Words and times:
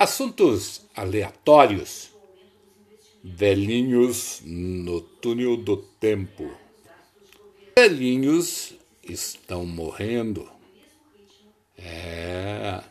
Assuntos 0.00 0.86
aleatórios. 0.96 2.08
Velhinhos 3.22 4.40
no 4.46 5.02
túnel 5.02 5.58
do 5.58 5.76
tempo. 5.76 6.50
Velhinhos 7.76 8.72
estão 9.06 9.66
morrendo. 9.66 10.48
É. 11.76 12.82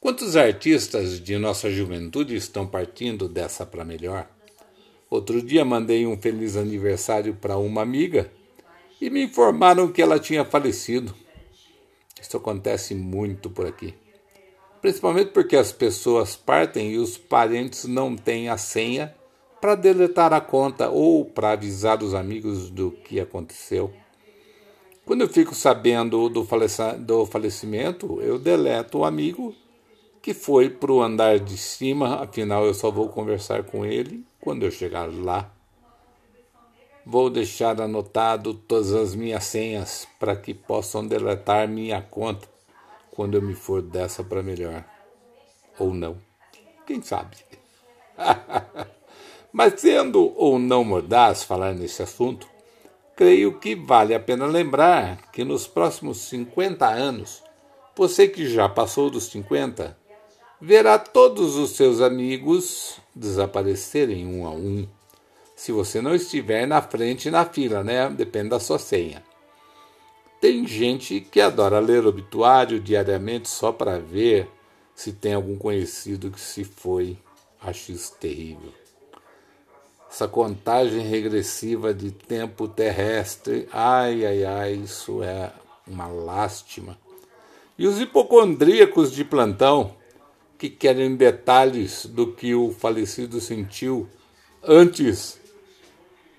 Quantos 0.00 0.34
artistas 0.34 1.20
de 1.20 1.38
nossa 1.38 1.70
juventude 1.70 2.34
estão 2.34 2.66
partindo 2.66 3.28
dessa 3.28 3.64
para 3.64 3.84
melhor? 3.84 4.28
Outro 5.08 5.40
dia 5.40 5.64
mandei 5.64 6.08
um 6.08 6.20
feliz 6.20 6.56
aniversário 6.56 7.36
para 7.36 7.56
uma 7.56 7.82
amiga 7.82 8.32
e 9.00 9.08
me 9.08 9.22
informaram 9.22 9.92
que 9.92 10.02
ela 10.02 10.18
tinha 10.18 10.44
falecido. 10.44 11.14
Isso 12.20 12.36
acontece 12.36 12.96
muito 12.96 13.48
por 13.48 13.64
aqui 13.64 13.94
principalmente 14.80 15.30
porque 15.30 15.56
as 15.56 15.72
pessoas 15.72 16.36
partem 16.36 16.92
e 16.92 16.98
os 16.98 17.16
parentes 17.18 17.84
não 17.84 18.16
têm 18.16 18.48
a 18.48 18.56
senha 18.56 19.14
para 19.60 19.74
deletar 19.74 20.32
a 20.32 20.40
conta 20.40 20.88
ou 20.88 21.24
para 21.24 21.52
avisar 21.52 22.02
os 22.02 22.14
amigos 22.14 22.70
do 22.70 22.90
que 22.90 23.18
aconteceu. 23.18 23.92
Quando 25.04 25.22
eu 25.22 25.28
fico 25.28 25.54
sabendo 25.54 26.28
do, 26.28 26.44
do 26.98 27.26
falecimento, 27.26 28.20
eu 28.20 28.38
deleto 28.38 28.98
o 28.98 29.04
amigo 29.04 29.54
que 30.20 30.34
foi 30.34 30.68
para 30.68 30.92
o 30.92 31.00
andar 31.00 31.38
de 31.38 31.56
cima, 31.56 32.16
afinal 32.22 32.66
eu 32.66 32.74
só 32.74 32.90
vou 32.90 33.08
conversar 33.08 33.62
com 33.62 33.86
ele 33.86 34.24
quando 34.40 34.64
eu 34.64 34.70
chegar 34.70 35.08
lá. 35.08 35.52
Vou 37.04 37.30
deixar 37.30 37.80
anotado 37.80 38.52
todas 38.52 38.92
as 38.92 39.14
minhas 39.14 39.44
senhas 39.44 40.08
para 40.18 40.34
que 40.34 40.52
possam 40.52 41.06
deletar 41.06 41.68
minha 41.68 42.02
conta 42.02 42.55
quando 43.16 43.34
eu 43.34 43.42
me 43.42 43.54
for 43.54 43.80
dessa 43.80 44.22
para 44.22 44.42
melhor. 44.42 44.84
Ou 45.78 45.94
não. 45.94 46.18
Quem 46.86 47.00
sabe? 47.00 47.38
Mas 49.50 49.80
sendo 49.80 50.34
ou 50.36 50.58
não 50.58 50.84
mordaz 50.84 51.42
falar 51.42 51.72
nesse 51.72 52.02
assunto, 52.02 52.46
creio 53.16 53.58
que 53.58 53.74
vale 53.74 54.14
a 54.14 54.20
pena 54.20 54.44
lembrar 54.44 55.30
que 55.32 55.44
nos 55.44 55.66
próximos 55.66 56.18
50 56.28 56.86
anos, 56.86 57.42
você 57.96 58.28
que 58.28 58.46
já 58.46 58.68
passou 58.68 59.08
dos 59.08 59.24
50, 59.30 59.96
verá 60.60 60.98
todos 60.98 61.56
os 61.56 61.70
seus 61.70 62.02
amigos 62.02 63.00
desaparecerem 63.14 64.26
um 64.26 64.46
a 64.46 64.50
um. 64.50 64.86
Se 65.54 65.72
você 65.72 66.02
não 66.02 66.14
estiver 66.14 66.66
na 66.66 66.82
frente 66.82 67.30
na 67.30 67.46
fila, 67.46 67.82
né? 67.82 68.10
Depende 68.10 68.50
da 68.50 68.60
sua 68.60 68.78
senha. 68.78 69.24
Tem 70.46 70.64
gente 70.64 71.20
que 71.20 71.40
adora 71.40 71.80
ler 71.80 72.06
obituário 72.06 72.78
diariamente 72.78 73.48
só 73.48 73.72
para 73.72 73.98
ver 73.98 74.48
se 74.94 75.12
tem 75.12 75.34
algum 75.34 75.58
conhecido 75.58 76.30
que 76.30 76.40
se 76.40 76.62
foi. 76.62 77.18
Acho 77.60 77.90
isso 77.90 78.14
terrível. 78.20 78.72
Essa 80.08 80.28
contagem 80.28 81.00
regressiva 81.00 81.92
de 81.92 82.12
tempo 82.12 82.68
terrestre, 82.68 83.68
ai, 83.72 84.24
ai, 84.24 84.44
ai, 84.44 84.72
isso 84.74 85.20
é 85.20 85.52
uma 85.84 86.06
lástima. 86.06 86.96
E 87.76 87.84
os 87.84 88.00
hipocondríacos 88.00 89.10
de 89.10 89.24
plantão, 89.24 89.96
que 90.56 90.70
querem 90.70 91.16
detalhes 91.16 92.06
do 92.06 92.32
que 92.32 92.54
o 92.54 92.70
falecido 92.70 93.40
sentiu 93.40 94.08
antes, 94.62 95.40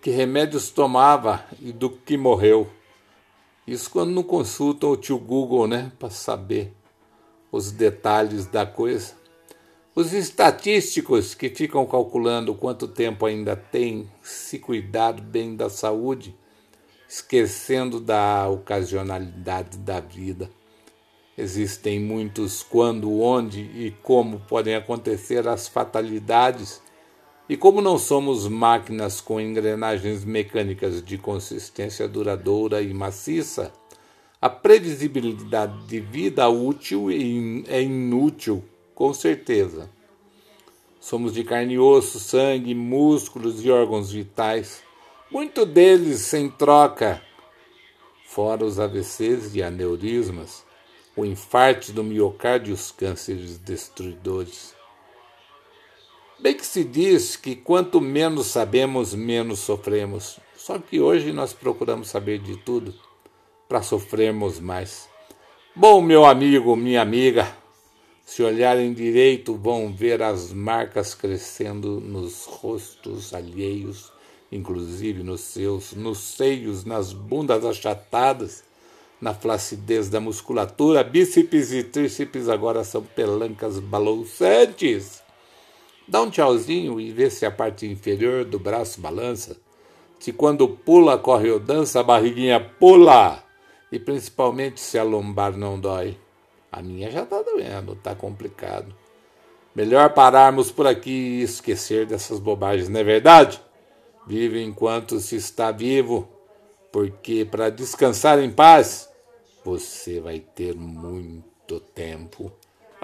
que 0.00 0.10
remédios 0.10 0.70
tomava 0.70 1.44
e 1.60 1.70
do 1.70 1.88
que 1.88 2.16
morreu. 2.16 2.68
Isso 3.66 3.90
quando 3.90 4.10
não 4.10 4.22
consultam 4.22 4.90
o 4.90 4.96
tio 4.96 5.18
Google, 5.18 5.68
né, 5.68 5.92
para 5.98 6.10
saber 6.10 6.72
os 7.50 7.70
detalhes 7.70 8.46
da 8.46 8.66
coisa. 8.66 9.14
Os 9.94 10.12
estatísticos 10.12 11.34
que 11.34 11.50
ficam 11.50 11.86
calculando 11.86 12.54
quanto 12.54 12.88
tempo 12.88 13.26
ainda 13.26 13.54
tem 13.54 14.10
se 14.22 14.58
cuidado 14.58 15.22
bem 15.22 15.54
da 15.54 15.68
saúde, 15.68 16.34
esquecendo 17.08 18.00
da 18.00 18.48
ocasionalidade 18.48 19.76
da 19.76 20.00
vida. 20.00 20.50
Existem 21.36 22.00
muitos 22.00 22.62
quando, 22.62 23.20
onde 23.20 23.60
e 23.60 23.90
como 24.02 24.40
podem 24.40 24.74
acontecer 24.74 25.46
as 25.46 25.68
fatalidades 25.68 26.82
e 27.52 27.56
como 27.58 27.82
não 27.82 27.98
somos 27.98 28.48
máquinas 28.48 29.20
com 29.20 29.38
engrenagens 29.38 30.24
mecânicas 30.24 31.04
de 31.04 31.18
consistência 31.18 32.08
duradoura 32.08 32.80
e 32.80 32.94
maciça, 32.94 33.70
a 34.40 34.48
previsibilidade 34.48 35.86
de 35.86 36.00
vida 36.00 36.48
útil 36.48 37.10
é 37.10 37.82
inútil, 37.82 38.64
com 38.94 39.12
certeza. 39.12 39.90
Somos 40.98 41.34
de 41.34 41.44
carne 41.44 41.74
e 41.74 41.78
osso, 41.78 42.18
sangue, 42.18 42.74
músculos 42.74 43.62
e 43.62 43.70
órgãos 43.70 44.10
vitais, 44.10 44.82
muito 45.30 45.66
deles 45.66 46.20
sem 46.20 46.48
troca, 46.48 47.20
fora 48.24 48.64
os 48.64 48.80
AVCs 48.80 49.54
e 49.54 49.62
aneurismas, 49.62 50.64
o 51.14 51.22
infarte 51.22 51.92
do 51.92 52.02
miocárdio 52.02 52.70
e 52.70 52.72
os 52.72 52.90
cânceres 52.90 53.58
destruidores. 53.58 54.80
Bem 56.42 56.54
que 56.54 56.66
se 56.66 56.82
diz 56.82 57.36
que 57.36 57.54
quanto 57.54 58.00
menos 58.00 58.48
sabemos, 58.48 59.14
menos 59.14 59.60
sofremos. 59.60 60.40
Só 60.56 60.76
que 60.76 61.00
hoje 61.00 61.32
nós 61.32 61.52
procuramos 61.52 62.08
saber 62.08 62.40
de 62.40 62.56
tudo 62.56 62.92
para 63.68 63.80
sofrermos 63.80 64.58
mais. 64.58 65.08
Bom, 65.72 66.02
meu 66.02 66.24
amigo, 66.24 66.74
minha 66.74 67.00
amiga, 67.00 67.56
se 68.26 68.42
olharem 68.42 68.92
direito, 68.92 69.54
vão 69.54 69.94
ver 69.94 70.20
as 70.20 70.52
marcas 70.52 71.14
crescendo 71.14 72.00
nos 72.00 72.44
rostos 72.46 73.32
alheios, 73.32 74.12
inclusive 74.50 75.22
nos 75.22 75.42
seus, 75.42 75.92
nos 75.92 76.18
seios, 76.18 76.84
nas 76.84 77.12
bundas 77.12 77.64
achatadas, 77.64 78.64
na 79.20 79.32
flacidez 79.32 80.08
da 80.08 80.18
musculatura. 80.18 81.04
Bíceps 81.04 81.72
e 81.72 81.84
tríceps 81.84 82.48
agora 82.48 82.82
são 82.82 83.00
pelancas 83.00 83.78
balouçantes. 83.78 85.21
Dá 86.06 86.22
um 86.22 86.30
tchauzinho 86.30 87.00
e 87.00 87.12
vê 87.12 87.30
se 87.30 87.46
a 87.46 87.50
parte 87.50 87.86
inferior 87.86 88.44
do 88.44 88.58
braço 88.58 89.00
balança. 89.00 89.56
Se 90.18 90.32
quando 90.32 90.68
pula, 90.68 91.18
corre 91.18 91.50
ou 91.50 91.58
dança, 91.58 92.00
a 92.00 92.02
barriguinha 92.02 92.60
pula. 92.60 93.42
E 93.90 93.98
principalmente 93.98 94.80
se 94.80 94.98
a 94.98 95.02
lombar 95.02 95.56
não 95.56 95.78
dói. 95.78 96.16
A 96.70 96.82
minha 96.82 97.10
já 97.10 97.22
está 97.22 97.42
doendo, 97.42 97.92
está 97.92 98.14
complicado. 98.14 98.94
Melhor 99.74 100.12
pararmos 100.12 100.70
por 100.70 100.86
aqui 100.86 101.10
e 101.10 101.42
esquecer 101.42 102.06
dessas 102.06 102.38
bobagens, 102.38 102.88
não 102.88 103.00
é 103.00 103.04
verdade? 103.04 103.60
Vive 104.26 104.62
enquanto 104.62 105.18
se 105.18 105.36
está 105.36 105.70
vivo, 105.70 106.28
porque 106.92 107.44
para 107.44 107.70
descansar 107.70 108.38
em 108.38 108.50
paz, 108.50 109.08
você 109.64 110.20
vai 110.20 110.40
ter 110.40 110.74
muito 110.74 111.80
tempo. 111.80 112.52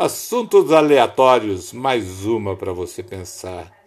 Assuntos 0.00 0.70
aleatórios, 0.70 1.72
mais 1.72 2.24
uma 2.24 2.54
para 2.54 2.72
você 2.72 3.02
pensar. 3.02 3.77